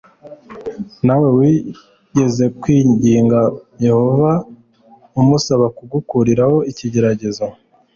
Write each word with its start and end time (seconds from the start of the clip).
nawe 1.05 1.29
wigeze 1.37 2.45
kwinginga 2.59 3.41
yehova 3.85 4.31
umusaba 5.21 5.65
kugukuriraho 5.77 6.57
ikigeragezo 6.71 7.45